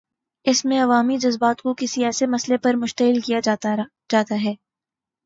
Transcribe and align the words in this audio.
اس 0.45 0.65
میں 0.65 0.79
عوامی 0.81 1.17
جذبات 1.17 1.61
کو 1.61 1.73
کسی 1.73 2.05
ایسے 2.05 2.25
مسئلے 2.25 2.57
پر 2.57 2.73
مشتعل 2.73 3.19
کیا 3.19 3.39
جاتا 3.39 4.43
ہے۔ 4.43 4.53